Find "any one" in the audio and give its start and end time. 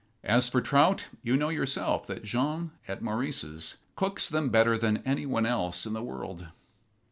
5.05-5.45